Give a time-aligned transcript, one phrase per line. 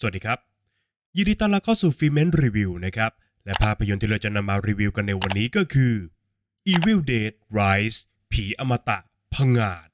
[0.00, 0.38] สวัสดีครับ
[1.16, 3.12] ยินดีต้อนรับเข้าสู่ฟิเมนรีวิวนะครับ
[3.44, 5.94] และภาพยนตร์ที่เราจะนำมารีวิวกันในวันนี้ก็คือ
[6.72, 7.98] Evil Dead Rise
[8.32, 8.98] ผีอมตะ
[9.34, 9.88] พงาด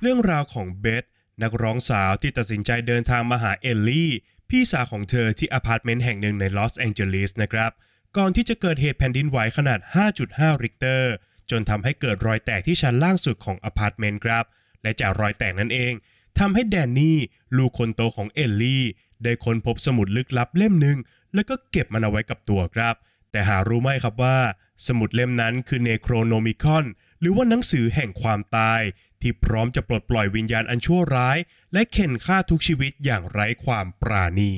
[0.00, 1.04] เรื่องราวของเบธ
[1.42, 4.12] นักร้องสาวที่ตัดสินใจเดินทางมาหาเอลลี่
[4.50, 7.70] พี่สาวของเธอที่อพาร์ตเมนต์แห่งหนึ่งในลอสแองเจลิสนะครับ
[8.16, 9.80] ก่อนที่จะเกิดเหตุแผ่นดินไหวขนาด
[10.20, 11.12] 5.5 ริกเตอร์
[11.50, 14.44] จนทำให้เกิดรอยแตกที่ชั้นล่างสุดของอพาร์ตเมนต์ครับ
[14.82, 15.92] และจากรอยแตกนั้นเอง
[16.38, 17.18] ทำให้แดนนี่
[17.56, 18.84] ลูกคนโตของเอลลี่
[19.22, 20.98] ได้ค้นพบสมุดลึกลับเล่มหนึ่ง
[21.34, 22.94] แล้วก็เก็บมันเอาไว้กับตัวครับ
[23.30, 24.38] แต่หารู้ไหมครับว่า
[24.86, 26.84] สมุดเล่มนั้นคือเนโครโนมิคอน
[27.20, 28.80] หรือว่าหนังสือแห่งความตาย
[29.22, 31.38] ที่พร้อมจะปลดปล่อยวิญญาณอันชั่วร้าย
[31.72, 34.54] และเข็นฆ่าทุกชีวิตอย่างไร้ความปราณี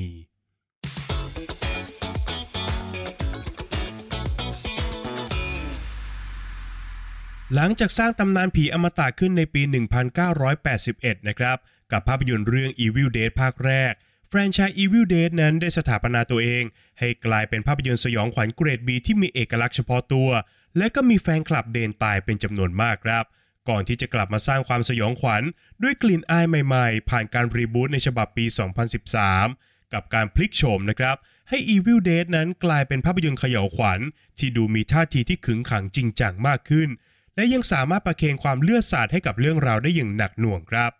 [7.55, 9.61] หลังจากสร้างตำนานผีอมตะขึ้นในปี
[10.45, 11.57] 1981 นะครับ
[11.91, 13.93] กับภาพยนตร์เรื่อง Evil Dead ภาคแรก
[14.27, 16.63] แฟรนไชส์ Evil Dead นั้นได้สถาปนาตัวเอง
[16.99, 20.29] ให้กลายเป็นภาพยนตร์สยองขวัญเกรด B ที่มีเอกลักษณ์เฉพาะตัว
[20.77, 23.25] และก็มีแฟนคลับเดนตายเป็นจำนวนมากครับ
[23.69, 25.43] ก่อนที่จะกลับมาสร้างความสยองขวัญ
[25.83, 28.45] ด้วยกลิ่นอายใหม่ๆ ผ่านการรีบูตในฉบับปี
[29.19, 31.15] 2013 กับการพลิกโฉมนะครับ
[31.49, 33.99] ให้ Evil Dead นั้นกลายเป็นภาพยนตร์เขย่าวขวัญ
[34.37, 36.89] ที่ดูมีท่าทีที่ขึงขังจริงจังมากขึ้น
[37.35, 40.91] และยังสามารถประเคนความเลือดสาดให้กับเรื่องราวได้อย่างหนักหน่วงครับ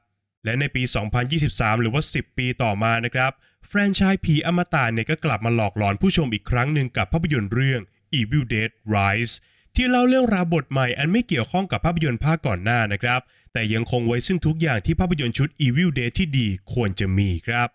[0.46, 0.84] และในปี
[1.32, 3.32] 2023 หรือว่า 10 ปีต่อมานะครับ
[3.68, 7.82] แฟรนไชส์ผีอมตะเนี่ยก็กลับมาหลอกหลอนผู้ชมอีกครั้งหนึ่งกับภาพยนตร์เรื่อง
[8.20, 9.34] Evil Dead Rise
[9.76, 13.20] ที่เล่าเรื่องราวบทใหม่อันไม่เกี่ยวข้องกับภาพยนตร์ภาคก่อนหน้านะครับ
[13.54, 17.68] แต่ยังคงไว้ซึ่งทุกอย่างที่ภาพยนตร์ชุด Evil Dead ที่ดีควรจะมีครับ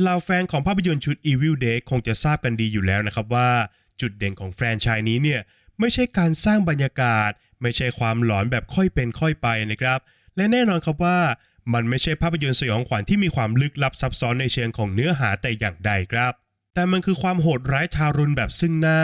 [0.00, 3.50] เหล่าแฟนของภาพยนตร์ชุด Evil Dead คงจะทราบกันดีอยู่แล้วนะครับว่า
[4.00, 5.40] จุดเด่นของแฟรนไชส์นี้เนี่ย
[5.80, 7.30] ไม่ใช่การสร้างบรรยากาศ
[7.62, 9.98] ไม่ใช่ความหลอนแบบค่อยเป็นค่อยไปนะครับ
[10.36, 11.18] และแน่นอนครับว่า
[11.74, 16.32] มันไม่ใช่ภาพยนตร์สยองขวัญที่มีความลึกลับซับซ้อนในเชิงของเนื้อหาแต่อย่างใดครับ
[16.74, 19.00] แต่มันคือความโหดร้ายทารุณแบบซึ่งหน้า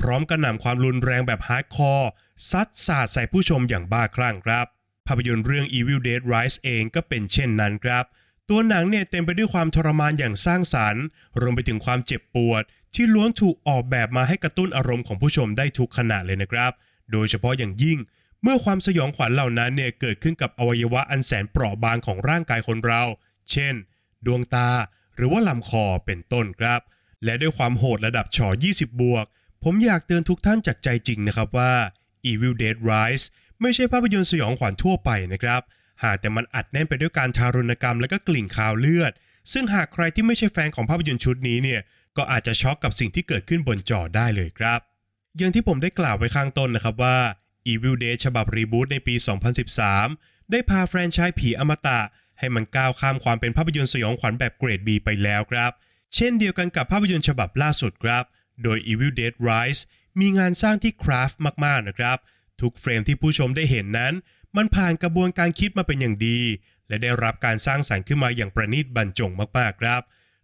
[0.00, 2.10] พร้อมกระหน่ำความรุนแรงแบบ hardcore
[2.50, 4.66] ซัดสาดใส่ผู้ชมอย่างบ้าคลั่งครับ
[5.06, 8.04] ภาพยนตร์เรื่อง Evil Dead Rise เองก็เป็นเช่นนั้นครับ
[8.48, 11.04] ตัวหนังเนี่ยเต็มไปด้วยความทรมานอย่างสร้างสรรค์
[11.40, 12.62] รวมไปถึงความเจ็บปวด
[12.94, 16.72] ที่ล้วนถูกออกแบบมาให้กระตุ้นอารมณ์ของผู้ชมได้ทุกขณะเลยนะครับ
[17.12, 17.98] โดยเฉพาะอย่างยิ่ง
[18.42, 23.02] เมื่อความสยองขวัญเหล่านั้นเนี่ยเกิดขึ้นกับอวัยวะอันแสนเปราะบางของร่างกายคนเรา
[23.50, 23.74] เช่น
[24.26, 24.70] ดวงตา
[25.16, 26.80] หรือว่าลำคอเป็นต้นครับ
[27.24, 29.26] และด้วยความโหดระดับฉอ20 บวก
[29.64, 31.72] ผมอยากเตือนทุกท่านจากใจจริงนะครับว่า
[32.30, 33.24] Evil Dead Rise
[33.60, 35.62] ไม่ใช่ภาพยนตร์สยองขวัญทั่วไปนะครับ
[36.04, 39.12] หากแต่มันอัดแน่นไปด้วยการทารุณกรรมและก็กลิ่นคาวเลือด
[39.52, 41.80] ซึ่งหากใครที่ไม่ใช่แฟนของภาพยนตร์ชุดนี้เนี่ย
[42.16, 44.80] ก็อาจจะช็อกกับสิ่งที่เกิดขึ้นบนจอได้เลยครับ
[45.38, 47.18] อย่างที่ผมได้กล่าวไว้ข้างต้นนะครับว่า
[47.72, 49.14] Evil Dead ฉบับรีบูตในปี
[49.82, 52.00] 2013 ได้พาแฟรนไชส์ผีอมตะ
[52.38, 55.72] ให้มันก้าวข้ามความเป็นภาพยนตร์สยองขวัญแบบเกรด B ไปแล้วครับ
[56.14, 58.24] เช่นเดียวกันกับภาพยนตร์ฉบับล่าสุดครับ
[58.62, 59.82] โดย Evil Dead Rise
[60.20, 62.18] มีงานสร้างที่คราฟต์มากๆนะครับ
[62.60, 64.14] ทุกเฟรมที่ผู้ชมได้เห็นนั้น
[64.56, 66.40] มันผ่านกระบวนการคิดมาเป็นอย่างดี
[66.88, 70.02] และได้รับการสร้างสรรค์ขึ้นมาอย่างประณีตบรรจงมากๆครับ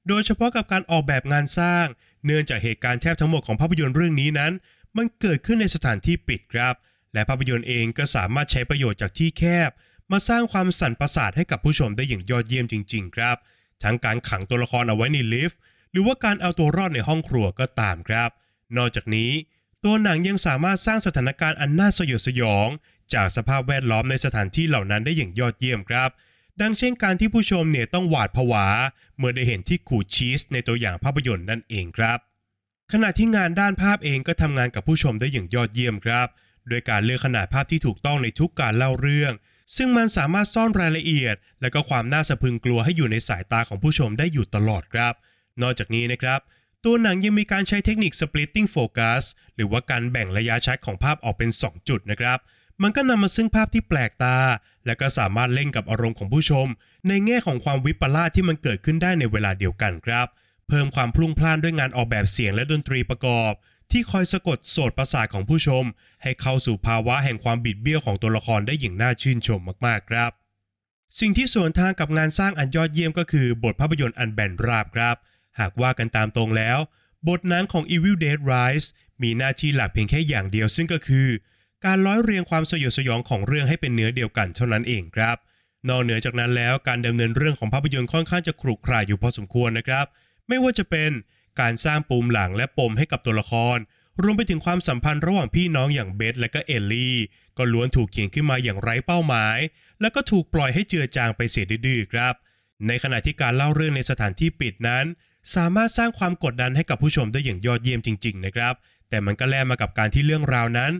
[0.08, 1.86] โดยเฉพาะกับการออกแบบงานสร้าง
[2.24, 4.52] เนื่องจากเหตุการณ์แทบทั้งหมดของภาพยนตร์เรื่องนี้นั้น
[4.96, 6.74] มันเกิดขึ้นในสถานที่ปิดครับ
[7.12, 9.70] และภาพยนตร์เองก็สามารถใช้ประโยชน์จากที่แคบ
[10.12, 13.36] มาสร้างความสั่นประสาทให้กับผู้ชมได้อย่างยอดเยี่ยมจริง ๆ ครับ
[13.82, 15.60] ทั้งการขังตัวละครเอาไว้ในลิฟต์
[15.90, 18.30] หรือว่าการเอาตัวรอดในห้องครัวก็ตามครับ
[18.76, 19.30] นอกจากนี้
[19.84, 22.68] ตัวหนังยังสามารถสร้างสถานการณ์อันน่าสยดสยอง
[23.14, 26.10] จากสภาพแวดล้อมในสถานที่เหล่านั้นได้อย่างยอดเยี่ยมครับ
[26.60, 28.66] ดังเช่นการที่ผู้ชมเนี่ยต้องหวาดผวา
[29.18, 32.18] เมื่อได้เห็นที่ขูดชีสในตัวอย่างภาพยนตร์นั่นเองครับ
[32.92, 36.28] ขณะที่งานด้านภาพเองก็ทำงานกับผู้ชมได้อย่างยอดเยี่ยมครับ
[36.68, 39.32] โดยการเลือกขนาดภาพที่ถูกต้องในทุกการเล่าเรื่อง
[39.76, 45.14] ซึ่งมันสามารถซ่อนรายละเอียด และก็ความน่าสะพึงกลัวให้อยู่ในสายตาของผู้ชมได้อยู่ตลอดครับ
[45.62, 46.40] นอกจากนี้นะครับ
[46.84, 49.22] ตัวหนังยังมีการใช้เทคนิค splitting focus
[49.54, 52.38] หรือว่าการแบ่งระยะชัดของภาพออกเป็น 2 จุดนะครับ
[52.82, 54.38] มันก็นำมาซึ่งภาพที่แปลกตา
[54.86, 56.66] และก็สามารถเล่นกับอารมณ์ของผู้ชม
[57.08, 60.26] ในแง่ของความวิปลาสที่มันเกิดขึ้นได้ในเวลาเดียวกันครับ
[60.68, 63.52] เพิ่มความพลุ่งพล่านด้วยงานออกแบบเสียงและดนตรีประกอบ
[63.90, 65.84] ที่คอยสะกดโสดประสาทของผู้ชม
[66.22, 70.30] ให้เข้าสู่ภาวะแห่งความบิดเบี้ยวของตัวละครได้อย่างน่าชื่นชมมากๆครับ
[71.18, 75.16] สิ่งที่สวนทางกับงานสร้างอันยอดเยี่ยมก็คือบทภาพยนตร์อันแบนราบครับ
[75.60, 76.78] หากว่ากันตามตรงแล้ว
[77.28, 78.88] บทหนังของ Evil Dead Rise
[79.22, 81.28] มีหน้าที่หลักเพียงแค่อย่างเดียวซึ่งก็คือ
[81.84, 85.36] การร้อยเรียงความสยดสยองของเรื่องให้เป็นเนื้อเดียวกันเท่านั้นเองครับ
[85.88, 90.06] นอกเหนือจากนั้นแล้วการดำเนินเรื่องของภาพยนตร์ค่อนข้างจะขรุขระอยู่พอสมควรนะครับ
[90.48, 91.10] ไม่ว่าจะเป็น
[91.60, 93.78] การสร้างปูมหลังและปมให้กับตัวละคร
[94.22, 97.16] รวมไปถึงความสัมพันธ์ระหว่างพี่น้องอย่างเบธและก็เอลลี่
[97.58, 99.58] ก็ล้วนถูกเขียนขึ้นมาอย่างไร้เป้าหมาย
[100.00, 102.34] แล้วก็ถูกปล่อยให้เจือจางไปเสียดื้อๆครับ
[102.86, 105.04] ในขณะที่การเล่าเรื่องในสถานที่ปิดนั้น
[105.56, 108.74] สามารถสร้างความกดดันให้กับผู้ชมได้อย่างยอดเยี่ยมจริง ๆ นะครับ
[109.08, 110.92] แต่มันก็แลกมากับการที่เรื่องราวนั้น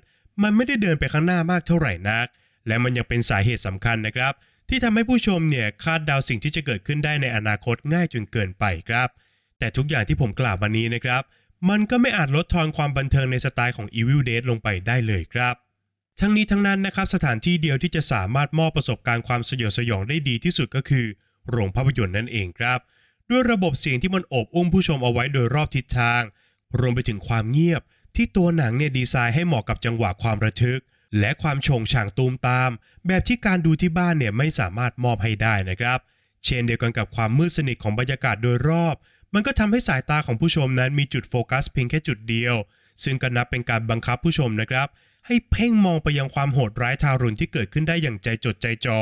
[0.42, 2.26] มันไม่ได้เดินไปข้างหน้ามากเท่าไหร่นัก
[2.66, 4.32] และมันยังเป็นสาเหตุสำคัญนะครับ
[4.68, 9.08] ที่ทำให้ผู้ชมเนี่ยคาดเดาสิ่งที่จะเกิดขึ้นได้ในอนาคตง่ายจนเกินไปครับ
[9.58, 11.22] แต่ทุกอย่างที่ผมกล่าวมานี้นะครับ
[11.70, 15.54] มันก็ไม่อาจลดทอนความบันเทิงในสไตล์ของ Evil Dead ลงไปได้เลยครับ
[16.20, 21.06] ทั้งนี้ทั้งนั้นนะครับสถานที่เดียวที่จะสามารถมอบประสบการณ์ความสยดสยองได้ดีที่สุดก็คือ
[21.50, 22.78] โรงภาพยนตร์นั่นเองครับ
[23.30, 26.22] ด้วยระบบเสียงที่มันโอบอุ้มผู้ชมเอาไว้โดยรอบทิศทาง
[26.78, 27.82] รวมไปถึงความเงียบ
[28.16, 30.80] ที่ตัวหนังเนี่ยดีไซน์ให้เหมาะกับจังหวะความระทึก
[31.20, 32.70] และความโฉงฉางตูมตาม
[33.06, 35.98] แบบที่การดูที่บ้านเนี่ยไม่สามารถมอบให้ได้นะครับ
[36.44, 38.94] เช่นเดียวกันกับความมืดสนิทของบรรยากาศโดยรอบ
[39.34, 42.54] มันก็ทำให้สายตาของผู้ชมนั้นมีจุดโฟกัสเพียงแค่จุดเดียว
[43.04, 44.88] ซึ่งก็นับเป็นการบังคับผู้ชมนะครับ
[45.26, 49.00] ให้เพ่งมองไปยังความโหดร้ายทารุณที่เกิดขึ้นได้อย่างใจจดใจจอ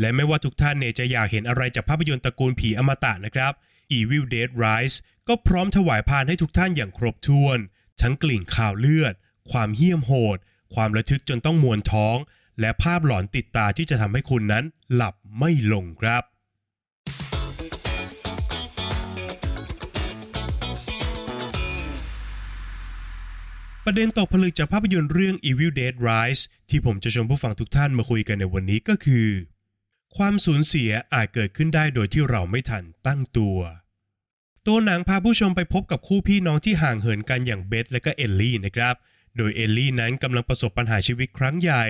[0.00, 3.52] และไม่ว่าทุกท่านเนี่ยจะอยากเห็นอะไรจากภาพยนตร์ตระกูลผีอมตะนะครับ
[3.98, 4.96] Evil Dead Rise
[5.28, 7.58] ก็พร้อมถวายพานให้ทุกท่านอย่างครบถ้วน
[8.02, 9.14] ทั้งกลิ่นข่าวเลือด
[9.50, 10.38] ความเหี้ยมโหด
[10.74, 12.16] ความระทึกจนต้องมวนท้อง
[12.60, 16.22] และภาพหลอนติดตาที่จะทำให้คุณนั้นหลับไม่ลงครับ
[23.86, 29.26] ประเด็นตกผลึกจากภาพยนตร์เรื่อง Evil Dead Rise ที่ผมจะชวนผู้ฟังทุกท่านมาคุยกันในวันนี้ก็คือ
[30.16, 33.58] ความสูญเสียอาจเกิดขึ้นได้โดยที่เราไม่ทันตั้งตัว
[34.66, 38.94] ตัวหนังพาผู้ชมไปพบกับคู่พี่น้องที่ห่างเหินกันอย่างเบธและก็เอลลี่นะครับ
[39.36, 41.84] โดยเอลลี่นั้นกำลังประสบปัญหาชีวิตครั้งใหญ่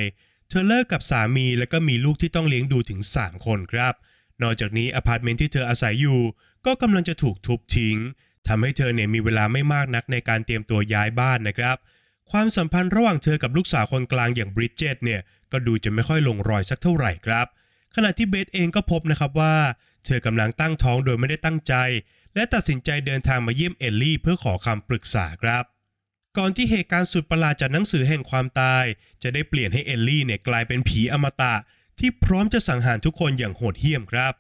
[0.49, 3.95] เธอเลิกกับสามีและก็มีลูกที่ต้องเลี้ยงดูถึง 3 คนครับ
[4.43, 6.21] นอกจากนี้อพาร์ตเมนต์ที่เธออาศัยอยู่
[6.67, 7.97] ก็กำลังจะถูกทุบทิ้ง
[8.49, 11.77] ทำให้เธอเนี่ยมีเวลาไม่มากนักในการเตรียมตัวย้ายบ้านนะครับ
[12.31, 15.21] ความสัมพันธ์ระหว่างเธอกับลูกสาวคนกลางอย่างบริดเจตเนี่ย
[15.53, 17.47] ก็ดูจะไม่ค่อยลงรอยสักเท่าไหร่ครับ
[17.97, 19.57] ขณะที่เบธเองก็พบนะครับว่า
[20.05, 21.75] เธอกำลังตั้งท้องโดยไม่ได้ตั้งใจ
[22.35, 25.65] และตัดสินใจเดินทางมาเยี่ยมเอลลี่เพื่อขอคำปรึกษาครับ
[26.39, 28.85] ก่อนที่เหตุการณ์สุดประหลาดจากหนังสือแห่งความตาย
[29.23, 31.55] จะได้เปลี่ยนให้เอลลี่เนี่ยกลายเป็นผีอมตะ
[31.99, 34.33] ที่พร้อมจะสังหารทุกคนอย่างโหดเหี้ยมครับ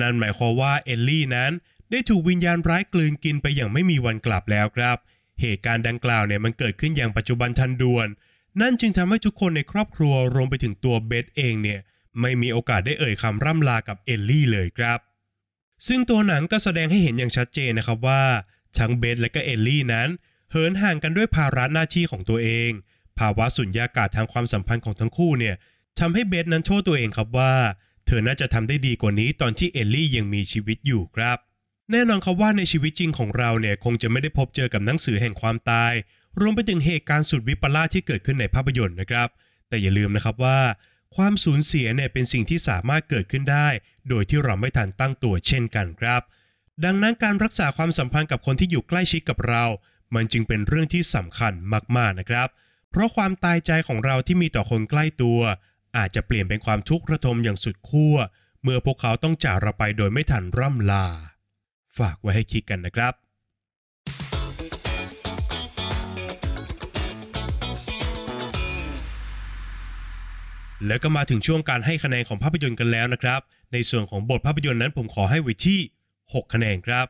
[0.00, 1.52] นั่นหมายความว่าเอลลี่นั้น
[1.90, 4.96] ได้ถูกวิญญาณร้ายกลืนกินไปอย่างไม่มีวันกลับแล้วครับ
[5.40, 8.08] เหตุการณ์ดังกล่าวเนี่ยมันเกิดขึ้นอย่างปัจจุบันทันด่วน
[8.60, 11.80] นั่นจึงทำให้ทุกคนในครอบครัวรวมไปถึงตัวเบธเองเนี่ย
[12.20, 14.98] ไม่มีโอกาสได้เอ่ยคำร่ำลากับเอลลี่เลยครับ
[15.88, 18.22] ซึ่งตัวหนังก็แสดงให้เห็นอย่างชัดเจนนะครับว่า
[18.78, 20.08] ทั้งเบธและก็เอลลี่นั้น
[20.50, 22.70] เหินห่างกันด้วยภาระหน้าที่ของตัวเอง
[23.18, 25.54] ภาวะสุญญากาศทางความสัมพันธ์ของทั้งคู่เนี่ย
[26.00, 27.54] ทำให้เบธนั้นโทษตัวเองครับว่า
[28.06, 31.38] เธอน่าจะทำได้ดีกว่านี้ตอนที่เอลลี่ยังมีชีวิตอยู่ครับ
[31.90, 35.92] แน่นอนครับว่าในชีวิตจริงของเราเนี่ยคงจะไม่ได้พบเจอกับหนังสือแห่งความตาย
[36.40, 39.28] รวมไปถึงเหตุการณ์สุดวิปลาสที่เกิดขึ้นในภาพยนตร์นะครับ
[39.68, 40.58] แต่อย่าลืมนะครับว่า
[41.16, 43.68] ความสูญเสียเนี่ยเป็นสิ่งที่สามารถเกิดขึ้นได้
[44.08, 46.22] โดยที่เราไม่ทันตั้งตัวเช่นกันครับ
[46.84, 49.64] ดังนั้นการรักษาความสัมพันธ์กับคนที่อยู่ใกล้ชิดกับเรา
[50.14, 51.52] มันจึงเป็นเรื่องที่สำคัญ
[51.96, 52.48] มากๆนะครับ
[52.90, 55.40] เพราะความตายใจของเราที่มีต่อคนใกล้ตัว
[55.96, 58.16] อาจจะเปลี่ยนเป็นความทุกข์ระทมอย่างสุดขั้ว
[58.62, 61.06] เมื่อพวกเขาต้องจากเราไปโดยไม่ทันร่ำลา
[61.98, 63.14] ฝากไว้ให้คิดกันนะครับ
[70.86, 73.40] แล้วก็มาถึงช่วงการให้คะแนนของภาพยนตร์กันแล้วนะครับ
[73.72, 75.80] ในส่วนของบทภาพยนตร์นั้นผมขอให้ไว้ที่
[76.16, 77.06] 6 คะแนนครับ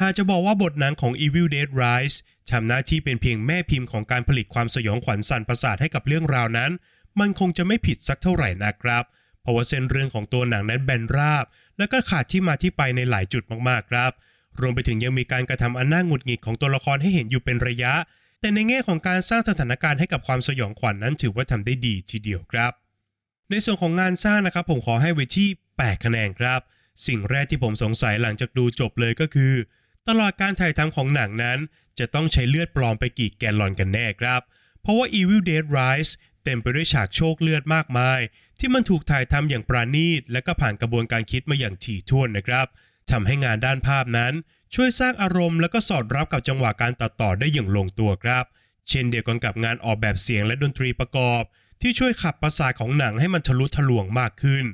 [0.00, 2.16] หากจะบอกว่าบทหนังของ Evil Dead Rise
[2.50, 6.70] ทำหน้าที่เป็นเพียงแม่พิมพ์ของการผลิตความสยองขวัญสั่นประสาทให้กับเรื่องราวนั้น
[7.20, 9.04] มันคงจะไม่ผิดสักเท่าไหร่นะครับ
[9.42, 11.44] เพราะว่าเส้นเรื่องของตัวหนังนั้นแบนราบ
[11.78, 14.12] และก็ขาดที่มาที่ไปในหลายจุดมากๆครับ
[14.60, 17.92] รวมไปถึงยังมีการกระทำอันน่าหงุดหงิดของตัวละครให้เห็นอยู่เป็นระยะ
[18.40, 22.72] แต่ในแง่ของการสร้างสถานการณ์ให้กับความสยองขวัญนนั้นถือว่าทำได้ดีทีเดียวครับ
[23.50, 26.60] ในส่วนของงานสร้างนะครับ ผมขอให้ไว้ที่ 8 คะแนนครับ
[27.06, 29.54] สิ่งแรกที่ผมสงสัยหลังจากดูจบเลยก็คือ
[30.08, 31.58] ตลอดการถ่ายทำของหนังนั้น
[31.98, 34.40] จะต้องใช้เลือดปลอมไปกี่แกลลอนกันแน่ครับ
[34.82, 36.12] เพราะว่า Evil Dead Rise
[36.44, 38.20] เต็มไปด้วยฉากโชคเลือดมากมาย
[38.58, 42.66] ที่มันถูกถ่ายทำอย่างปราณีต และก็ผ่านกระบวนการคิดมาอย่างถี่ถ้วนนะครับ
[43.10, 44.32] ทำให้งานด้านภาพนั้น
[44.74, 48.44] ช่วยสร้างอารมณ์และก็สอดรับกับจังหวะการตัดต่อได้อย่างลงตัวครับ
[48.88, 51.42] เช่นเดียวกันกับงานออกแบบเสียงและดนตรีประกอบ
[51.80, 54.64] ที่ช่วยขับประสาทของหนังให้มันทะลุทะลวงมากขึ้น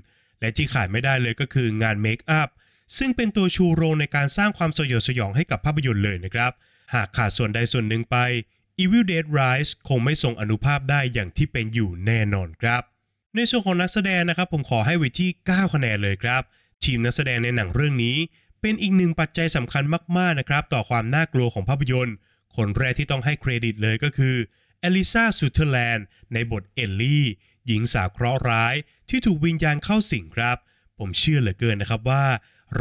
[0.40, 2.48] และที่ขาดไม่ได้เลยก็คืองานเมคอัพ
[2.98, 6.52] ซึ่งเป็นตัวชูโรงในการสร้างความสยดสยองให้กับภาพยนตร์เลยนะครับ
[6.94, 8.16] หากขาดส่วนใดส่วนหนึ่งไป
[8.82, 12.82] Evil Dead Rise คงไม่ทรงอานุภาพได้อย่างที่เป็นอยู่แน่นอนครับ
[13.36, 16.42] ในส่วนของนักแสดงนะครับผมขอให้ไว้ที่ 9 คะแนนเลยครับ
[16.84, 18.16] ทีมนักแสดงในหนังเรื่องนี้
[18.60, 19.84] เป็นอีกหนึ่งปัจจัยสำคัญ
[20.18, 22.16] มากๆนะครับ ต่อความน่ากลัวของภาพยนตร์
[22.56, 24.34] คนแรกที่ต้องให้เครดิตเลยก็คือ
[24.84, 27.26] อลิซาซูเทอร์แลนด์ในบทเอลลี่
[27.66, 28.74] หญิงสาวเคราะห์ร้าย
[29.10, 30.56] ที่ถูกวิญญาณเข้าสิงครับ
[30.98, 32.24] ผมเชื่อเหลือเกินนะครับว่า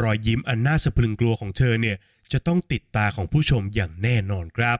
[0.00, 1.96] รอยยิ้มอันน่าสะพรึงกลัวของเธอเนี่ย
[2.32, 4.78] จะต้องติดตาของผู้ชมอย่างแน่นอนครับ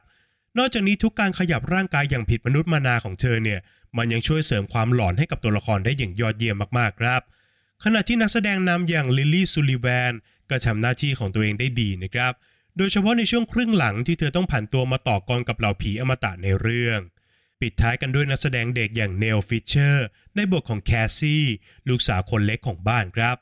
[0.59, 3.61] นอกจากนี้ทุกการขยับร่างกายอย่างผิดมนุษย์มานาของเธอเนี่ย
[3.97, 7.21] มันยังช่วยเสริมความหลอนให้กับตัวละครได้อย่างยอดเยี่ยมมากๆครับ
[7.85, 10.13] ขณะที่นักแสดงนำอย่างลิลลี่ซูลิแวน
[10.51, 12.33] ก็ทำหน้าที่ของตัวเองได้ดีนะครับ
[12.77, 17.01] โดยเฉพาะในช่วงครึ่งหลังที่เธอต้องผันตัวมาต่อกรกับเหล่าผีอมตะในเรื่อง
[17.65, 20.07] ปิดท้ายกันด้วยนักแสดงเด็กอย่างเนลฟิชเชอร์
[20.37, 21.45] ในบทของแคสซี่
[21.89, 23.37] ลูกสาวคนเล็กของบ้านครับ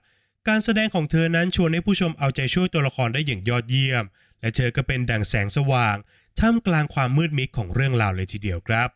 [0.48, 4.04] การแสดงของเธอนั้นชวนให้ผู้ชมเอาใจช่วยตัวละครได้อย่างยอดเยี่ยม
[4.40, 5.96] และเธอก็เป็นดั่งแสงสว่าง
[6.38, 8.88] ท่ามกลางความมืดมิดของเรื่องราวเลยทีเดียวครับ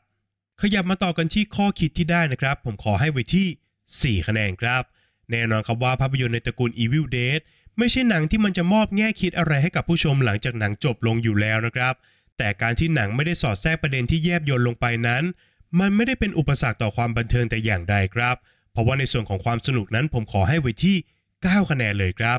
[0.62, 4.82] ขยับมาต่อกันที่ข้อคิดที่ได้นะครับ ผมขอให้ไว้ที่ 4 คะแนนครับ
[5.30, 7.40] แน่นอนครับว่าภาพยนตร์ในตระกูล Evil Dead
[7.78, 11.94] ไม่ใช่หนังที่มันจะมอบแง่คิดอะไรให้กับผู้ชมหลังจากหนังจบลงอยู่แล้วนะครับ
[12.38, 15.24] แต่การที่หนังไม่ได้สอดแทรกประเด็นที่แยบยลลงไปนั้น
[15.80, 18.36] มันไม่ได้เป็นอุปสรรคต่อความบันเทิงแต่อย่างใดครับ
[18.72, 20.96] เพราะว่าในส่วนของความสนุกนั้นผมขอให้ไว้ที่
[21.34, 22.38] 9 คะแนนเลยครับ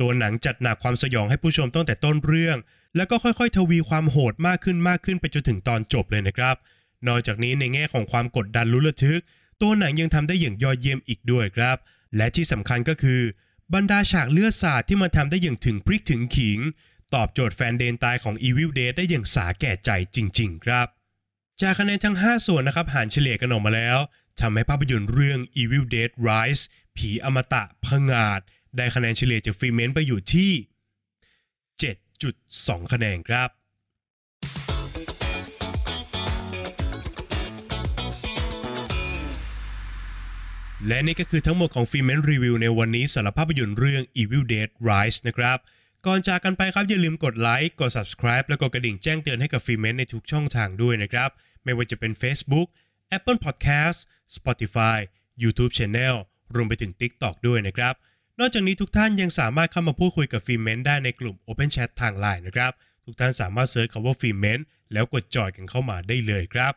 [0.00, 2.56] ตัวหนังจัดหนักความสยองให้ผู้ชมตั้งแต่ต้นเรื่อง
[2.96, 6.56] แล้วก็ค่อยๆ ทวีความโหดมากขึ้นมากขึ้นไปจนถึงตอนจบเลยนะครับ
[7.06, 9.20] นอกจากนี้ในแง่ของความกดดันลุ้นระทึก
[9.60, 11.76] ตัวหนังยังทำได้อย่างยอดเยี่ยมอีกด้วยครับ
[12.16, 13.20] และที่สำคัญก็คือ
[13.74, 16.58] บรรดาฉากเลือดสาดที่มันทำได้อย่างถึงพริกถึงขิง
[17.14, 20.86] ตอบโจทย์แฟนเดนตายของ Evil Dead ได้อย่างสาแก่ใจจริง ๆ ครับ
[21.60, 23.98] จากคะแนนทั้ง 5 ส่วนนะครับหารเฉลี่ยกันออกมาแล้ว
[24.40, 26.62] ทำให้ภาพยนตร์เรื่อง Evil Dead Rise
[26.96, 28.40] ผีอมตะพงาด
[28.76, 30.52] ได้คะแนนเฉลี่ยจากฟรีเมนต์ไปอยู่ที่
[31.72, 33.48] 7.2 คะแนนครับ
[40.86, 45.58] และนี่ก็คือทั้งหมดของฟิเมนรีวิวในวันนี้สำหรับภาพยนตร์เรื่อง Evil Dead Rise นะครับ
[46.06, 51.30] ก่อนจากกันไปครับอย่าลืมกดไลค์กด subscribe แล้วก็กระดิ่งแจ้งเตือนให้กับ Filmment ในทุกช่องทางด้วยนะครับ
[51.64, 52.68] ไม่ว่าจะเป็น Facebook
[53.16, 53.98] Apple Podcast
[54.36, 54.98] Spotify
[55.42, 56.14] YouTube Channel
[56.54, 57.94] รวมไปถึง TikTok ด้วยนะครับ
[58.38, 62.72] นอกจากนี้ทุกท่านยังสามารถเข้ามาพูดคุยกับ Filmment ได้ในกลุ่ม Open Chat ทาง Line นะครับ
[63.04, 64.58] ทุกท่านสามารถ search คำว่า Filmment
[64.92, 66.72] แล้วกด join กันเข้ามาได้เลยครับ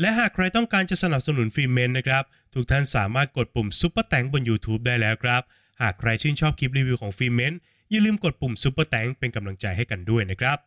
[0.00, 2.24] และหากใครต้องการจะสนับสนุน Filmment นะครับ
[2.54, 5.42] ทุกท่านสามารถกดปุ่ม Super Thanks บน YouTube ได้แล้วครับ
[5.82, 7.52] หากใครชื่นชอบคลิปรีวิวของ Filmment
[7.90, 10.58] อย่าลืมกดปุ่ม Super Thanks เป็นกำลังใจให้กันด้วยนะครับ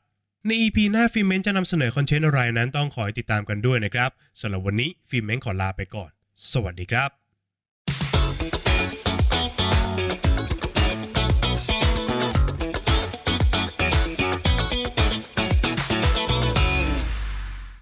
[0.45, 4.09] ใน EP หน้า Filmment จะนำเสนอ content อะไรนั้นต้องคอยติดตามกันด้วยนะครับ
[4.41, 6.11] สำหรับวันนี้ Filmment ขอลาไปก่อน
[6.51, 7.22] สวัสดีครับ